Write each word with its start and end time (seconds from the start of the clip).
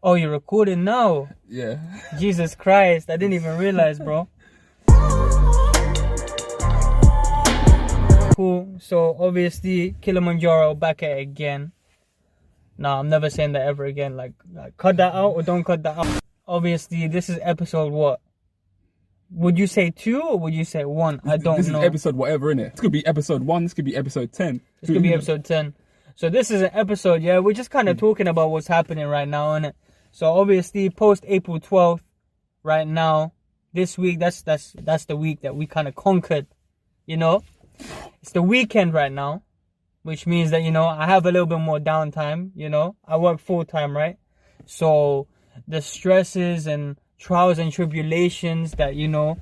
Oh, 0.00 0.14
you're 0.14 0.30
recording 0.30 0.84
now. 0.84 1.28
Yeah. 1.48 1.78
Jesus 2.20 2.54
Christ, 2.54 3.10
I 3.10 3.16
didn't 3.16 3.34
even 3.34 3.58
realize, 3.58 3.98
bro. 3.98 4.28
Cool. 8.36 8.76
So 8.78 9.16
obviously 9.18 9.96
Kilimanjaro 10.00 10.76
back 10.76 11.02
at 11.02 11.18
it 11.18 11.22
again. 11.22 11.72
Nah, 12.76 13.00
I'm 13.00 13.08
never 13.08 13.30
saying 13.30 13.50
that 13.54 13.62
ever 13.62 13.84
again. 13.84 14.16
Like, 14.16 14.32
like 14.54 14.76
cut 14.76 14.96
that 14.98 15.12
out 15.12 15.30
or 15.30 15.42
don't 15.42 15.64
cut 15.64 15.82
that 15.82 15.98
out. 15.98 16.06
Obviously, 16.46 17.08
this 17.08 17.28
is 17.28 17.40
episode 17.42 17.92
what? 17.92 18.20
Would 19.32 19.58
you 19.58 19.66
say 19.66 19.90
two 19.90 20.20
or 20.22 20.38
would 20.38 20.54
you 20.54 20.64
say 20.64 20.84
one? 20.84 21.20
I 21.24 21.36
don't 21.36 21.56
this 21.56 21.66
know. 21.66 21.80
is 21.80 21.84
episode 21.86 22.14
whatever 22.14 22.52
in 22.52 22.60
it. 22.60 22.74
This 22.74 22.80
could 22.80 22.92
be 22.92 23.04
episode 23.04 23.42
one. 23.42 23.64
This 23.64 23.74
could 23.74 23.84
be 23.84 23.96
episode 23.96 24.30
ten. 24.32 24.60
This 24.82 24.90
could 24.90 25.02
be 25.02 25.12
episode 25.12 25.44
10. 25.44 25.74
So 26.14 26.30
this 26.30 26.52
is 26.52 26.62
an 26.62 26.70
episode, 26.72 27.22
yeah, 27.22 27.40
we're 27.40 27.54
just 27.54 27.72
kind 27.72 27.88
of 27.88 27.96
hmm. 27.96 28.06
talking 28.06 28.28
about 28.28 28.52
what's 28.52 28.68
happening 28.68 29.06
right 29.06 29.26
now, 29.26 29.58
innit? 29.58 29.72
So 30.18 30.32
obviously 30.32 30.90
post 30.90 31.24
April 31.28 31.60
12th, 31.60 32.00
right 32.64 32.88
now, 32.88 33.34
this 33.72 33.96
week, 33.96 34.18
that's 34.18 34.42
that's 34.42 34.74
that's 34.76 35.04
the 35.04 35.16
week 35.16 35.42
that 35.42 35.54
we 35.54 35.64
kind 35.64 35.86
of 35.86 35.94
conquered, 35.94 36.48
you 37.06 37.16
know? 37.16 37.44
It's 38.20 38.32
the 38.32 38.42
weekend 38.42 38.94
right 38.94 39.12
now, 39.12 39.44
which 40.02 40.26
means 40.26 40.50
that, 40.50 40.64
you 40.64 40.72
know, 40.72 40.88
I 40.88 41.06
have 41.06 41.24
a 41.24 41.30
little 41.30 41.46
bit 41.46 41.60
more 41.60 41.78
downtime, 41.78 42.50
you 42.56 42.68
know? 42.68 42.96
I 43.06 43.16
work 43.16 43.38
full 43.38 43.64
time, 43.64 43.96
right? 43.96 44.16
So 44.66 45.28
the 45.68 45.80
stresses 45.80 46.66
and 46.66 46.98
trials 47.16 47.60
and 47.60 47.70
tribulations 47.70 48.72
that, 48.72 48.96
you 48.96 49.06
know, 49.06 49.38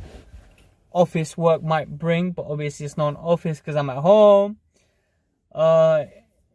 office 0.92 1.38
work 1.38 1.62
might 1.62 1.88
bring, 1.88 2.32
but 2.32 2.44
obviously 2.46 2.84
it's 2.84 2.98
not 2.98 3.08
an 3.08 3.16
office 3.16 3.60
because 3.60 3.76
I'm 3.76 3.88
at 3.88 3.96
home. 3.96 4.58
Uh, 5.54 6.04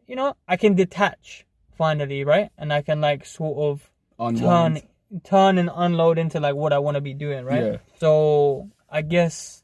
you 0.05 0.15
know, 0.15 0.35
I 0.47 0.57
can 0.57 0.75
detach 0.75 1.47
finally, 1.75 2.23
right? 2.23 2.51
And 2.55 2.71
I 2.71 2.83
can 2.83 3.01
like 3.01 3.25
sort 3.25 3.57
of 3.57 3.90
Unwind. 4.21 4.75
turn 4.77 5.21
turn 5.23 5.57
and 5.57 5.69
unload 5.73 6.17
into 6.17 6.39
like 6.39 6.55
what 6.55 6.71
I 6.71 6.79
want 6.79 6.95
to 6.95 7.01
be 7.01 7.13
doing, 7.13 7.43
right? 7.43 7.63
Yeah. 7.63 7.77
So 7.99 8.69
I 8.89 9.01
guess 9.01 9.63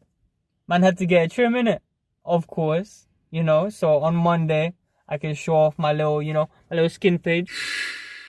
man 0.68 0.84
had 0.84 0.98
to 0.98 1.06
get 1.06 1.26
a 1.26 1.30
trim 1.30 1.56
in 1.56 1.68
it, 1.68 1.82
of 2.26 2.48
course, 2.48 3.08
you 3.32 3.44
know. 3.44 3.70
So 3.70 4.00
on 4.00 4.16
Monday 4.16 4.74
I 5.08 5.18
can 5.18 5.36
show 5.36 5.56
off 5.56 5.80
my 5.80 5.94
little, 5.94 6.22
you 6.22 6.34
know, 6.34 6.50
my 6.70 6.76
little 6.76 6.90
skin 6.90 7.20
fade. 7.20 7.48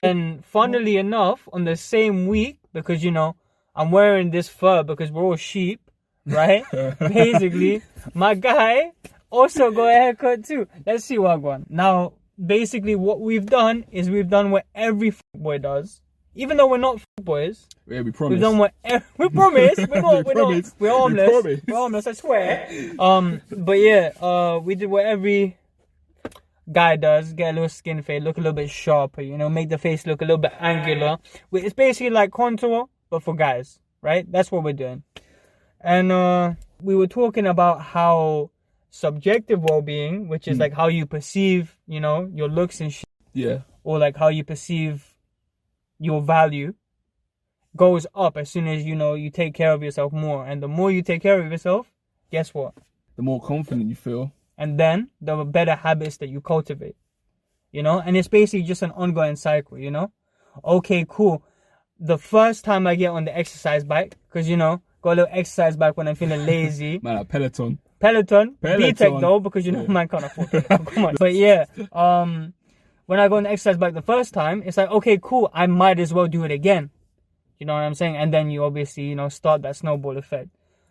And 0.01 0.45
funnily 0.45 0.95
enough, 0.95 1.49
on 1.51 1.65
the 1.65 1.75
same 1.75 2.27
week, 2.27 2.59
because 2.73 3.03
you 3.03 3.11
know, 3.11 3.35
I'm 3.75 3.91
wearing 3.91 4.31
this 4.31 4.47
fur 4.47 4.83
because 4.83 5.11
we're 5.11 5.23
all 5.23 5.35
sheep, 5.35 5.81
right? 6.25 6.63
basically, 6.99 7.81
my 8.13 8.35
guy 8.35 8.91
also 9.29 9.71
got 9.71 9.87
a 9.87 9.93
haircut 9.93 10.45
too. 10.45 10.67
Let's 10.85 11.03
see 11.03 11.17
what 11.17 11.41
one. 11.41 11.65
Now, 11.69 12.13
basically, 12.43 12.95
what 12.95 13.19
we've 13.19 13.45
done 13.45 13.85
is 13.91 14.09
we've 14.09 14.29
done 14.29 14.51
what 14.51 14.65
every 14.73 15.13
boy 15.33 15.57
does. 15.57 16.01
Even 16.39 16.55
though 16.57 16.67
we're 16.67 16.77
not 16.77 17.01
boys, 17.21 17.67
Yeah, 17.85 18.01
we 18.01 18.11
promise. 18.11 18.31
we've 18.35 18.41
done 18.41 18.57
what 18.57 18.73
we 19.17 19.27
promise. 19.29 19.75
We're 19.77 20.01
not. 20.01 20.15
We 20.15 20.23
we're 20.23 20.33
promise. 20.33 20.65
not. 20.67 20.73
We're 20.79 20.89
harmless. 20.97 21.29
promise. 21.29 21.61
We're 21.67 21.75
harmless. 21.75 22.07
I 22.07 22.13
swear. 22.13 22.69
Um, 22.97 23.41
but 23.51 23.73
yeah, 23.73 24.11
uh, 24.21 24.59
we 24.63 24.75
did 24.75 24.87
what 24.89 25.05
every 25.05 25.57
guy 26.71 26.95
does. 26.95 27.33
Get 27.33 27.49
a 27.51 27.53
little 27.53 27.69
skin 27.69 28.01
fade, 28.01 28.23
look 28.23 28.37
a 28.37 28.39
little 28.39 28.53
bit 28.53 28.69
sharper. 28.69 29.21
You 29.21 29.37
know, 29.37 29.49
make 29.49 29.67
the 29.69 29.77
face 29.77 30.05
look 30.07 30.21
a 30.21 30.25
little 30.25 30.37
bit 30.37 30.53
angular. 30.59 31.17
We- 31.51 31.61
It's 31.63 31.73
basically 31.73 32.11
like 32.11 32.31
contour, 32.31 32.85
but 33.09 33.21
for 33.23 33.35
guys, 33.35 33.79
right? 34.01 34.25
That's 34.31 34.51
what 34.51 34.63
we're 34.63 34.73
doing. 34.73 35.03
And 35.81 36.11
uh, 36.11 36.53
we 36.81 36.95
were 36.95 37.07
talking 37.07 37.47
about 37.47 37.81
how 37.81 38.51
subjective 38.91 39.61
well-being, 39.63 40.27
which 40.29 40.47
is 40.47 40.57
like 40.57 40.73
how 40.73 40.87
you 40.87 41.05
perceive, 41.05 41.77
you 41.87 41.99
know, 41.99 42.29
your 42.33 42.47
looks 42.49 42.81
and 42.81 42.91
shit 42.93 43.05
yeah. 43.33 43.59
or 43.83 43.99
like 43.99 44.15
how 44.17 44.29
you 44.29 44.43
perceive 44.43 45.05
your 45.99 46.21
value 46.21 46.73
goes 47.75 48.07
up 48.15 48.35
as 48.37 48.49
soon 48.49 48.67
as 48.67 48.83
you 48.83 48.95
know 48.95 49.13
you 49.13 49.29
take 49.29 49.53
care 49.53 49.71
of 49.73 49.83
yourself 49.83 50.11
more 50.11 50.45
and 50.45 50.61
the 50.63 50.67
more 50.67 50.91
you 50.91 51.01
take 51.01 51.21
care 51.21 51.39
of 51.39 51.51
yourself 51.51 51.91
guess 52.31 52.53
what 52.53 52.73
The 53.15 53.21
more 53.21 53.41
confident 53.41 53.89
you 53.89 53.95
feel. 53.95 54.31
and 54.57 54.79
then 54.79 55.09
the 55.21 55.43
better 55.45 55.75
habits 55.75 56.17
that 56.17 56.29
you 56.29 56.41
cultivate 56.41 56.95
you 57.71 57.83
know 57.83 57.99
and 57.99 58.17
it's 58.17 58.27
basically 58.27 58.63
just 58.63 58.81
an 58.81 58.91
ongoing 58.91 59.35
cycle 59.35 59.77
you 59.77 59.91
know 59.91 60.11
okay 60.65 61.05
cool 61.07 61.43
the 61.99 62.17
first 62.17 62.65
time 62.65 62.87
i 62.87 62.95
get 62.95 63.09
on 63.09 63.25
the 63.25 63.37
exercise 63.37 63.83
bike 63.83 64.15
because 64.27 64.49
you 64.49 64.57
know 64.57 64.81
got 65.01 65.11
a 65.11 65.15
little 65.21 65.29
exercise 65.31 65.77
bike 65.77 65.95
when 65.95 66.07
i'm 66.07 66.15
feeling 66.15 66.45
lazy 66.45 66.99
Man, 67.03 67.17
like 67.17 67.27
Peloton. 67.27 67.77
Peloton, 67.99 68.55
Peloton. 68.61 68.93
BTEC 68.95 69.19
though, 69.21 69.39
because 69.41 69.65
you 69.65 69.73
know 69.73 69.85
man 69.87 70.07
can't 70.07 70.23
afford 70.23 70.49
Peloton. 70.51 70.85
Come 70.85 71.05
on. 71.05 71.15
But 71.19 71.33
yeah, 71.33 71.65
um, 71.91 72.53
when 73.09 73.19
I 73.19 73.27
go 73.27 73.37
on 73.37 73.43
the 73.43 73.49
exercise 73.49 73.75
bike 73.75 73.95
the 73.95 74.03
first 74.03 74.35
time, 74.35 74.61
it's 74.63 74.77
like 74.77 74.91
okay, 74.91 75.17
cool. 75.19 75.49
I 75.51 75.65
might 75.65 75.99
as 75.99 76.13
well 76.13 76.27
do 76.27 76.43
it 76.43 76.51
again. 76.51 76.91
You 77.57 77.65
know 77.65 77.73
what 77.73 77.79
I'm 77.79 77.95
saying? 77.95 78.15
And 78.15 78.31
then 78.31 78.51
you 78.51 78.63
obviously 78.63 79.05
you 79.05 79.15
know 79.15 79.29
start 79.29 79.63
that 79.63 79.77
snowball 79.77 80.15
effect. 80.15 80.49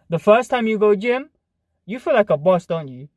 The 0.09 0.19
first 0.19 0.51
time 0.51 0.67
you 0.67 0.79
go 0.79 0.97
gym, 0.97 1.31
you 1.87 2.01
feel 2.01 2.15
like 2.15 2.31
a 2.31 2.37
boss, 2.37 2.67
don't 2.67 2.89
you? 2.89 3.09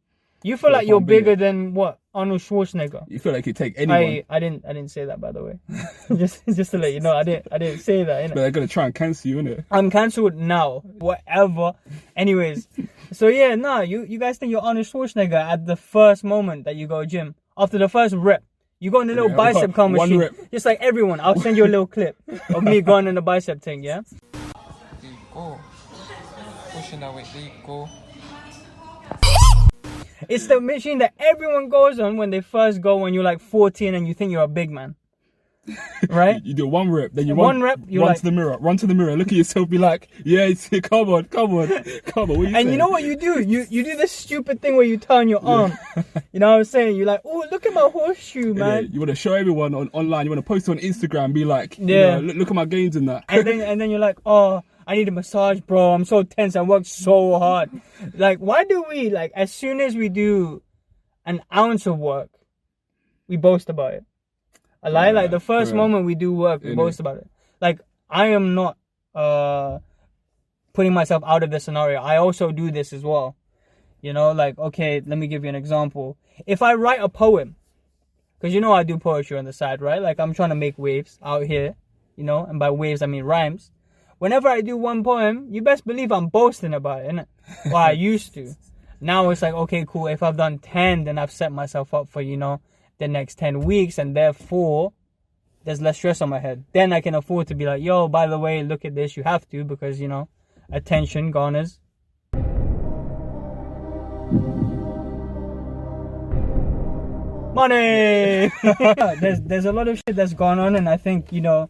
You 0.44 0.56
feel 0.56 0.72
like 0.72 0.86
you're 0.86 1.02
bigger 1.02 1.36
than 1.36 1.74
what 1.74 1.98
Arnold 2.14 2.42
Schwarzenegger. 2.42 3.06
You 3.08 3.18
feel 3.18 3.34
like 3.34 3.48
you 3.48 3.54
take 3.54 3.74
anyone, 3.76 4.02
I, 4.02 4.26
I 4.30 4.40
didn't 4.40 4.66
I 4.68 4.74
didn't 4.74 4.92
say 4.92 5.06
that 5.06 5.20
by 5.20 5.32
the 5.32 5.44
way. 5.44 5.60
just 6.16 6.44
just 6.46 6.70
to 6.70 6.78
let 6.78 6.94
you 6.94 7.00
know, 7.00 7.18
I 7.18 7.24
didn't 7.24 7.48
I 7.52 7.58
didn't 7.58 7.80
say 7.80 8.04
that. 8.04 8.24
innit? 8.24 8.36
but 8.36 8.42
they're 8.42 8.52
gonna 8.52 8.68
try 8.68 8.86
and 8.86 8.94
cancel 8.94 9.32
you, 9.32 9.38
innit? 9.38 9.66
I'm 9.72 9.90
cancelled 9.90 10.36
now. 10.36 10.82
Whatever. 10.84 11.74
Anyways, 12.16 12.68
so 13.12 13.30
yeah, 13.30 13.56
nah, 13.56 13.82
you 13.82 14.04
you 14.04 14.20
guys 14.20 14.38
think 14.38 14.52
you're 14.52 14.62
Arnold 14.62 14.86
Schwarzenegger 14.86 15.34
at 15.42 15.66
the 15.66 15.76
first 15.76 16.24
moment 16.24 16.66
that 16.66 16.76
you 16.76 16.86
go 16.86 17.04
gym. 17.04 17.34
After 17.58 17.80
the 17.80 17.90
first 17.90 18.14
rep, 18.14 18.44
you 18.82 18.90
go 18.90 19.00
in 19.02 19.08
the 19.08 19.14
little 19.14 19.30
Yeah, 19.30 19.36
bicep 19.36 19.78
machine. 19.78 20.30
Just 20.52 20.66
like 20.66 20.80
everyone, 20.82 21.20
I'll 21.20 21.40
send 21.40 21.56
you 21.56 21.66
a 21.66 21.68
little 21.68 21.86
clip 21.86 22.18
of 22.54 22.64
me 22.64 22.82
going 22.82 23.06
in 23.08 23.14
the 23.14 23.22
bicep 23.22 23.62
thing. 23.62 23.84
Yeah. 23.84 24.02
Go. 25.32 25.60
Pushing 26.72 27.00
that 27.00 27.14
weight, 27.14 27.28
there 27.32 27.44
you 27.44 27.52
go. 27.66 27.88
It's 30.28 30.48
the 30.48 30.60
machine 30.60 30.98
that 30.98 31.14
everyone 31.20 31.70
goes 31.70 32.00
on 32.00 32.18
when 32.18 32.32
they 32.32 32.42
first 32.42 32.82
go 32.82 32.98
when 32.98 33.14
you're 33.14 33.24
like 33.24 33.40
14 33.40 33.94
and 33.94 34.08
you 34.08 34.16
think 34.16 34.32
you're 34.32 34.44
a 34.44 34.48
big 34.48 34.72
man. 34.72 34.96
Right? 36.10 36.44
You 36.44 36.54
do 36.56 36.68
one 36.68 36.90
rep, 36.90 37.12
then 37.14 37.28
you 37.28 37.36
One 37.36 37.62
run, 37.62 37.64
rep, 37.64 37.80
you're 37.88 38.02
run 38.02 38.10
like- 38.10 38.18
to 38.18 38.24
the 38.24 38.32
mirror, 38.32 38.58
run 38.60 38.78
to 38.78 38.88
the 38.88 38.96
mirror, 38.96 39.16
look 39.16 39.28
at 39.28 39.34
yourself, 39.34 39.70
be 39.70 39.78
like, 39.78 40.10
yeah, 40.26 40.42
it's, 40.42 40.68
come 40.84 41.10
on, 41.10 41.26
come 41.26 41.54
on, 41.54 41.68
come 42.06 42.32
on. 42.32 42.40
You 42.40 42.46
And 42.48 42.54
saying? 42.56 42.70
you 42.72 42.78
know 42.78 42.90
what 42.90 43.04
you 43.04 43.16
do? 43.16 43.40
You 43.42 43.66
you 43.70 43.84
do 43.84 43.96
this 43.96 44.12
stupid 44.12 44.62
thing 44.62 44.76
where 44.76 44.86
you 44.86 44.98
turn 44.98 45.30
your 45.30 45.46
arm. 45.46 45.74
You 46.34 46.40
know 46.40 46.50
what 46.52 46.58
I'm 46.58 46.64
saying? 46.64 46.96
You're 46.98 47.06
like, 47.06 47.22
oh, 47.26 47.46
look 47.52 47.66
at 47.66 47.74
my 47.74 47.90
horseshoe, 47.94 48.48
Yeah, 48.56 48.60
man. 48.60 48.90
you 48.92 49.00
want 49.00 49.10
to 49.10 49.16
show 49.16 49.34
everyone 49.34 49.74
on 49.76 49.90
online. 49.94 50.26
You 50.26 50.32
want 50.32 50.40
to 50.44 50.48
post 50.48 50.68
on 50.68 50.80
Instagram. 50.80 51.32
Be 51.34 51.46
like, 51.46 51.78
Yeah. 51.78 51.86
yeah, 51.86 52.18
look, 52.18 52.36
look 52.38 52.48
at 52.50 52.56
my 52.56 52.66
gains 52.66 52.96
in 52.96 53.06
that. 53.06 53.26
and 53.30 53.46
then 53.46 53.62
and 53.70 53.80
then 53.80 53.90
you're 53.92 54.00
like, 54.00 54.18
oh, 54.26 54.64
I 54.88 54.96
need 54.96 55.08
a 55.10 55.12
massage, 55.12 55.60
bro. 55.60 55.94
I'm 55.94 56.06
so 56.06 56.24
tense. 56.24 56.56
I 56.56 56.62
worked 56.64 56.88
so 56.88 57.38
hard. 57.38 57.70
Like, 58.16 58.40
why 58.40 58.64
do 58.64 58.84
we 58.90 59.10
like 59.12 59.32
as 59.36 59.54
soon 59.54 59.80
as 59.80 59.96
we 59.96 60.10
do 60.10 60.64
an 61.26 61.42
ounce 61.56 61.86
of 61.86 62.00
work, 62.00 62.30
we 63.28 63.38
boast 63.38 63.70
about 63.70 63.94
it? 63.94 64.04
I 64.84 64.90
lie. 64.90 65.08
Yeah, 65.08 65.12
like 65.14 65.32
the 65.32 65.40
first 65.40 65.72
yeah. 65.72 65.78
moment 65.78 66.06
we 66.06 66.16
do 66.16 66.34
work, 66.34 66.64
we 66.64 66.76
boast 66.76 67.00
about 67.00 67.18
it. 67.18 67.30
Like 67.60 67.80
I 68.10 68.28
am 68.28 68.56
not 68.56 68.78
uh 69.14 69.80
putting 70.74 70.94
myself 70.94 71.24
out 71.26 71.44
of 71.44 71.52
the 71.52 71.60
scenario. 71.60 72.02
I 72.02 72.18
also 72.18 72.52
do 72.52 72.72
this 72.72 72.94
as 72.94 73.04
well. 73.04 73.36
You 74.02 74.14
know, 74.14 74.32
like 74.32 74.58
okay, 74.58 75.02
let 75.06 75.18
me 75.18 75.28
give 75.28 75.44
you 75.44 75.50
an 75.50 75.56
example. 75.56 76.18
If 76.46 76.62
I 76.62 76.74
write 76.74 77.02
a 77.02 77.10
poem, 77.10 77.56
because 78.40 78.54
you 78.54 78.62
know 78.62 78.74
I 78.74 78.84
do 78.84 78.98
poetry 78.98 79.38
on 79.38 79.46
the 79.46 79.54
side, 79.54 79.82
right? 79.82 80.02
Like 80.02 80.20
I'm 80.20 80.34
trying 80.34 80.50
to 80.50 80.56
make 80.56 80.78
waves 80.78 81.20
out 81.24 81.44
here, 81.44 81.76
you 82.16 82.24
know, 82.24 82.44
and 82.46 82.58
by 82.58 82.72
waves 82.72 83.02
I 83.02 83.06
mean 83.06 83.24
rhymes. 83.24 83.72
Whenever 84.18 84.48
I 84.48 84.62
do 84.62 84.78
one 84.78 85.04
poem, 85.04 85.48
you 85.50 85.64
best 85.64 85.86
believe 85.86 86.12
I'm 86.12 86.28
boasting 86.28 86.76
about 86.76 87.02
it, 87.02 87.12
innit? 87.12 87.26
Well, 87.66 87.78
I 87.78 87.92
used 87.92 88.34
to. 88.36 88.56
Now 89.04 89.32
it's 89.32 89.42
like, 89.42 89.56
okay, 89.56 89.84
cool. 89.88 90.06
If 90.06 90.22
I've 90.22 90.38
done 90.38 90.60
10, 90.60 91.06
then 91.06 91.18
I've 91.18 91.32
set 91.32 91.52
myself 91.52 91.92
up 91.92 92.08
for, 92.08 92.22
you 92.22 92.38
know, 92.38 92.62
the 93.02 93.08
next 93.08 93.40
10 93.40 93.62
weeks, 93.62 93.98
and 93.98 94.16
therefore 94.16 94.94
there's 95.66 95.82
less 95.82 95.98
stress 95.98 96.22
on 96.22 96.30
my 96.30 96.40
head. 96.40 96.64
Then 96.72 96.94
I 96.94 97.02
can 97.02 97.16
afford 97.16 97.48
to 97.48 97.56
be 97.56 97.66
like, 97.66 97.82
yo, 97.82 98.08
by 98.08 98.28
the 98.28 98.40
way, 98.40 98.64
look 98.64 98.86
at 98.86 98.96
this. 98.96 99.18
You 99.18 99.24
have 99.24 99.50
to 99.50 99.64
because, 99.64 100.00
you 100.00 100.08
know, 100.08 100.30
attention 100.72 101.32
garners. 101.32 101.80
Money! 107.54 108.52
there's, 109.20 109.42
there's 109.42 109.66
a 109.66 109.74
lot 109.74 109.88
of 109.88 109.98
shit 109.98 110.16
that's 110.16 110.34
gone 110.34 110.60
on, 110.60 110.76
and 110.76 110.88
I 110.88 110.98
think, 110.98 111.34
you 111.34 111.42
know, 111.42 111.70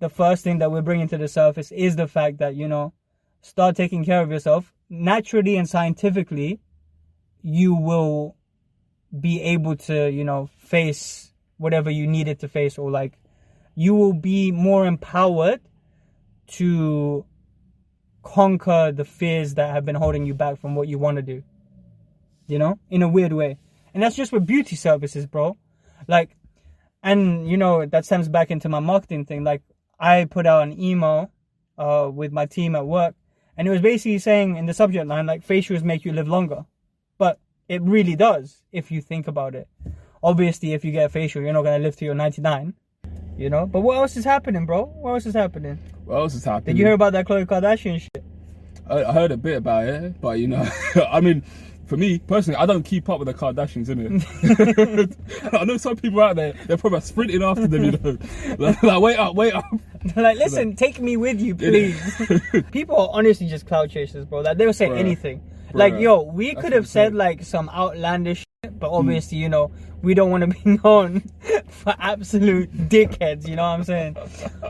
the 0.00 0.08
first 0.08 0.42
thing 0.42 0.58
that 0.58 0.72
we're 0.72 0.82
bringing 0.82 1.08
to 1.08 1.18
the 1.18 1.28
surface 1.28 1.70
is 1.72 1.96
the 1.96 2.08
fact 2.08 2.38
that, 2.38 2.56
you 2.56 2.66
know, 2.66 2.94
start 3.42 3.76
taking 3.76 4.04
care 4.04 4.22
of 4.22 4.30
yourself. 4.30 4.72
Naturally 4.88 5.56
and 5.56 5.68
scientifically, 5.68 6.58
you 7.42 7.74
will 7.74 8.34
be 9.18 9.42
able 9.42 9.76
to, 9.76 10.10
you 10.10 10.24
know, 10.24 10.48
face 10.70 11.32
whatever 11.58 11.90
you 11.90 12.06
needed 12.06 12.38
to 12.40 12.48
face, 12.48 12.78
or 12.78 12.90
like, 12.90 13.18
you 13.74 13.94
will 13.94 14.12
be 14.12 14.52
more 14.52 14.86
empowered 14.86 15.60
to 16.46 17.24
conquer 18.22 18.92
the 18.92 19.04
fears 19.04 19.54
that 19.54 19.72
have 19.74 19.84
been 19.84 19.94
holding 19.96 20.24
you 20.24 20.34
back 20.34 20.58
from 20.58 20.74
what 20.74 20.88
you 20.88 20.98
want 20.98 21.16
to 21.16 21.22
do. 21.22 21.42
You 22.46 22.58
know, 22.58 22.78
in 22.88 23.02
a 23.02 23.08
weird 23.08 23.32
way. 23.32 23.58
And 23.92 24.02
that's 24.02 24.16
just 24.16 24.32
with 24.32 24.46
beauty 24.46 24.76
services, 24.76 25.26
bro. 25.26 25.56
Like, 26.08 26.36
and 27.02 27.48
you 27.48 27.56
know, 27.56 27.86
that 27.86 28.04
stems 28.04 28.28
back 28.28 28.50
into 28.50 28.68
my 28.68 28.80
marketing 28.80 29.24
thing. 29.24 29.44
Like, 29.44 29.62
I 29.98 30.24
put 30.24 30.46
out 30.46 30.62
an 30.62 30.80
email 30.80 31.30
uh, 31.78 32.10
with 32.12 32.32
my 32.32 32.46
team 32.46 32.74
at 32.74 32.86
work, 32.86 33.14
and 33.56 33.66
it 33.68 33.70
was 33.70 33.80
basically 33.80 34.18
saying 34.18 34.56
in 34.56 34.66
the 34.66 34.74
subject 34.74 35.06
line 35.06 35.26
like 35.26 35.46
facials 35.46 35.82
make 35.82 36.04
you 36.04 36.12
live 36.12 36.28
longer, 36.28 36.64
but 37.18 37.38
it 37.68 37.82
really 37.82 38.16
does 38.16 38.62
if 38.72 38.90
you 38.90 39.00
think 39.00 39.28
about 39.28 39.54
it. 39.54 39.68
Obviously, 40.22 40.74
if 40.74 40.84
you 40.84 40.92
get 40.92 41.06
a 41.06 41.08
facial, 41.08 41.42
you're 41.42 41.52
not 41.52 41.62
gonna 41.62 41.78
live 41.78 41.96
to 41.96 42.04
your 42.04 42.14
99. 42.14 42.74
You 43.38 43.48
know, 43.48 43.64
but 43.64 43.80
what 43.80 43.96
else 43.96 44.16
is 44.16 44.24
happening, 44.24 44.66
bro? 44.66 44.84
What 44.84 45.14
else 45.14 45.24
is 45.24 45.32
happening? 45.34 45.78
What 46.04 46.16
else 46.16 46.34
is 46.34 46.44
happening? 46.44 46.76
Did 46.76 46.78
you 46.78 46.84
hear 46.84 46.94
about 46.94 47.14
that 47.14 47.26
Khloe 47.26 47.46
Kardashian 47.46 47.98
shit? 47.98 48.22
I, 48.86 49.04
I 49.04 49.12
heard 49.12 49.30
a 49.32 49.38
bit 49.38 49.56
about 49.56 49.86
it, 49.86 50.20
but 50.20 50.38
you 50.38 50.48
know, 50.48 50.68
I 51.10 51.22
mean, 51.22 51.42
for 51.86 51.96
me 51.96 52.18
personally, 52.18 52.58
I 52.58 52.66
don't 52.66 52.82
keep 52.82 53.08
up 53.08 53.18
with 53.18 53.28
the 53.28 53.34
Kardashians, 53.34 53.86
innit? 53.86 55.16
I 55.58 55.64
know 55.64 55.78
some 55.78 55.96
people 55.96 56.20
out 56.20 56.36
there, 56.36 56.52
they're 56.66 56.76
probably 56.76 57.00
sprinting 57.00 57.42
after 57.42 57.66
them, 57.66 57.84
you 57.84 57.92
know. 57.92 58.18
Like, 58.58 58.82
like, 58.82 59.00
wait 59.00 59.18
up, 59.18 59.34
wait 59.34 59.54
up. 59.54 59.64
like, 60.16 60.36
listen, 60.36 60.76
take 60.76 61.00
me 61.00 61.16
with 61.16 61.40
you, 61.40 61.54
please. 61.54 62.20
People 62.72 62.96
are 62.96 63.08
honestly 63.12 63.48
just 63.48 63.66
clout 63.66 63.88
chasers, 63.88 64.26
bro. 64.26 64.40
Like 64.40 64.58
they'll 64.58 64.74
say 64.74 64.88
Bruh. 64.88 64.98
anything. 64.98 65.42
Like, 65.72 65.94
yo, 65.98 66.22
we 66.22 66.54
could 66.56 66.72
have 66.72 66.88
said 66.88 67.14
like 67.14 67.42
some 67.42 67.70
outlandish 67.70 68.44
but 68.80 68.90
obviously, 68.90 69.38
you 69.38 69.48
know, 69.48 69.70
we 70.02 70.14
don't 70.14 70.30
want 70.30 70.42
to 70.42 70.46
be 70.64 70.78
known 70.82 71.22
for 71.68 71.94
absolute 71.98 72.72
dickheads. 72.88 73.46
You 73.46 73.56
know 73.56 73.62
what 73.62 73.68
I'm 73.68 73.84
saying? 73.84 74.16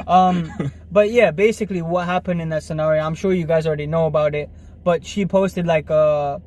Um, 0.06 0.52
but 0.92 1.10
yeah, 1.10 1.30
basically, 1.30 1.82
what 1.82 2.06
happened 2.06 2.42
in 2.42 2.50
that 2.50 2.62
scenario, 2.62 3.02
I'm 3.02 3.14
sure 3.14 3.32
you 3.32 3.46
guys 3.46 3.66
already 3.66 3.86
know 3.86 4.06
about 4.06 4.34
it. 4.34 4.50
But 4.82 5.04
she 5.06 5.26
posted 5.26 5.66
like 5.66 5.90
a 5.90 6.42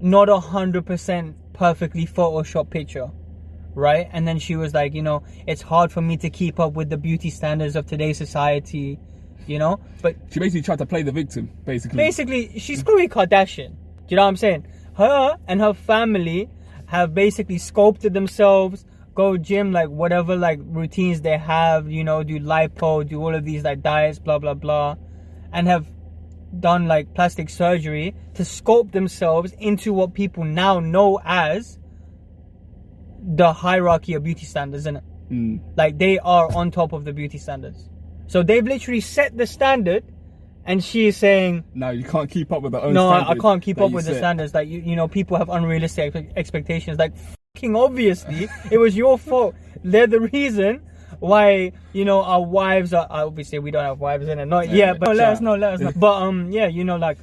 not 0.00 0.28
a 0.28 0.40
hundred 0.40 0.86
percent 0.86 1.36
perfectly 1.52 2.06
photoshopped 2.06 2.70
picture 2.70 3.10
right? 3.74 4.08
And 4.12 4.26
then 4.26 4.38
she 4.38 4.56
was 4.56 4.74
like, 4.74 4.94
you 4.94 5.02
know, 5.02 5.22
it's 5.46 5.62
hard 5.62 5.92
for 5.92 6.00
me 6.00 6.16
to 6.18 6.30
keep 6.30 6.60
up 6.60 6.74
with 6.74 6.90
the 6.90 6.96
beauty 6.96 7.30
standards 7.30 7.76
of 7.76 7.86
today's 7.86 8.18
society, 8.18 8.98
you 9.46 9.58
know? 9.58 9.80
But 10.00 10.16
She 10.30 10.40
basically 10.40 10.62
tried 10.62 10.78
to 10.78 10.86
play 10.86 11.02
the 11.02 11.12
victim, 11.12 11.50
basically. 11.64 11.96
basically, 11.96 12.58
she's 12.58 12.82
Khloe 12.82 13.08
Kardashian. 13.08 13.70
Do 13.70 14.06
you 14.08 14.16
know 14.16 14.22
what 14.22 14.28
I'm 14.28 14.36
saying? 14.36 14.66
Her 14.96 15.38
and 15.46 15.60
her 15.60 15.72
family 15.72 16.50
have 16.92 17.14
basically 17.14 17.56
sculpted 17.56 18.12
themselves, 18.12 18.84
go 19.14 19.38
gym, 19.38 19.72
like 19.72 19.88
whatever 19.88 20.36
like 20.36 20.60
routines 20.62 21.22
they 21.22 21.38
have, 21.38 21.90
you 21.90 22.04
know, 22.04 22.22
do 22.22 22.38
lipo, 22.38 23.08
do 23.08 23.18
all 23.18 23.34
of 23.34 23.46
these 23.46 23.64
like 23.64 23.80
diets, 23.80 24.18
blah 24.18 24.38
blah 24.38 24.52
blah, 24.52 24.96
and 25.54 25.66
have 25.66 25.86
done 26.60 26.86
like 26.86 27.14
plastic 27.14 27.48
surgery 27.48 28.14
to 28.34 28.42
sculpt 28.42 28.92
themselves 28.92 29.54
into 29.58 29.94
what 29.94 30.12
people 30.12 30.44
now 30.44 30.80
know 30.80 31.18
as 31.24 31.78
the 33.22 33.54
hierarchy 33.54 34.12
of 34.12 34.22
beauty 34.22 34.44
standards, 34.44 34.82
isn't 34.82 34.96
it? 34.96 35.04
Mm. 35.30 35.60
Like 35.74 35.96
they 35.96 36.18
are 36.18 36.54
on 36.54 36.70
top 36.70 36.92
of 36.92 37.06
the 37.06 37.14
beauty 37.14 37.38
standards. 37.38 37.88
So 38.26 38.42
they've 38.42 38.66
literally 38.66 39.00
set 39.00 39.34
the 39.34 39.46
standard, 39.46 40.04
and 40.64 40.82
she 40.82 41.06
is 41.08 41.16
saying, 41.16 41.64
No, 41.74 41.90
you 41.90 42.04
can't 42.04 42.30
keep 42.30 42.52
up 42.52 42.62
with 42.62 42.72
the 42.72 42.82
own 42.82 42.94
"No, 42.94 43.08
I, 43.08 43.30
I 43.30 43.34
can't 43.34 43.62
keep 43.62 43.80
up 43.80 43.92
with 43.92 44.06
the 44.06 44.14
standards. 44.14 44.54
Like 44.54 44.68
you, 44.68 44.80
you 44.80 44.96
know, 44.96 45.08
people 45.08 45.36
have 45.36 45.48
unrealistic 45.48 46.14
expectations. 46.36 46.98
Like 46.98 47.12
fucking 47.54 47.74
obviously, 47.76 48.48
it 48.70 48.78
was 48.78 48.96
your 48.96 49.18
fault. 49.18 49.54
They're 49.82 50.06
the 50.06 50.20
reason." 50.20 50.82
Why 51.18 51.70
you 51.92 52.04
know 52.04 52.24
our 52.24 52.42
wives 52.42 52.92
are 52.92 53.06
obviously 53.08 53.60
we 53.60 53.70
don't 53.70 53.84
have 53.84 54.00
wives 54.00 54.26
in 54.26 54.40
it 54.40 54.46
not 54.46 54.66
Yeah, 54.68 54.86
yet 54.86 54.98
but 54.98 55.14
let 55.14 55.28
us 55.28 55.40
know 55.40 55.54
let 55.54 55.74
us 55.74 55.80
know 55.80 55.92
but 55.94 56.20
um 56.20 56.50
yeah 56.50 56.66
you 56.66 56.82
know 56.82 56.96
like 56.96 57.18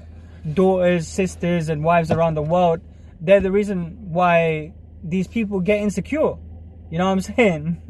daughters 0.54 1.06
sisters 1.06 1.68
and 1.68 1.84
wives 1.84 2.10
around 2.10 2.36
the 2.36 2.42
world 2.42 2.80
they're 3.20 3.42
the 3.42 3.52
reason 3.52 3.98
why 4.14 4.72
these 5.04 5.28
people 5.28 5.60
get 5.60 5.80
insecure 5.82 6.36
you 6.90 6.98
know 6.98 7.08
what 7.08 7.12
I'm 7.12 7.20
saying 7.20 7.82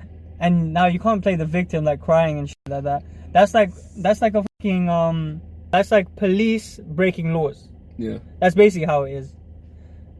and 0.40 0.72
now 0.72 0.86
you 0.86 0.98
can't 0.98 1.22
play 1.22 1.34
the 1.34 1.46
victim 1.46 1.84
like 1.84 2.00
crying 2.00 2.38
and 2.38 2.48
shit 2.48 2.56
like 2.68 2.84
that. 2.84 3.02
That's 3.32 3.54
like 3.54 3.70
that's 3.96 4.22
like 4.22 4.34
a 4.34 4.44
fucking 4.58 4.88
um 4.88 5.40
that's 5.70 5.90
like 5.90 6.14
police 6.16 6.80
breaking 6.82 7.34
laws. 7.34 7.68
Yeah. 7.96 8.18
That's 8.40 8.54
basically 8.54 8.86
how 8.86 9.02
it 9.02 9.12
is. 9.12 9.34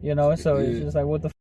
You 0.01 0.15
know, 0.15 0.35
so 0.35 0.57
it's 0.57 0.79
just 0.79 0.95
like 0.95 1.05
what 1.05 1.21
the. 1.23 1.27
F- 1.27 1.33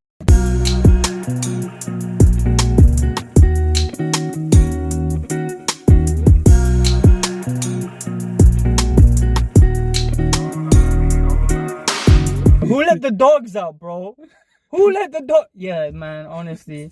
Who 12.69 12.85
let 12.85 13.00
the 13.00 13.11
dogs 13.11 13.56
out, 13.56 13.79
bro? 13.79 14.17
Who 14.71 14.93
let 14.93 15.12
the 15.12 15.21
dog? 15.21 15.47
Yeah, 15.55 15.91
man. 15.91 16.26
Honestly, 16.26 16.91